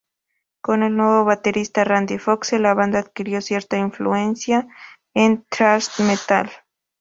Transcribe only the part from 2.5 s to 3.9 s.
la banda adquirió cierta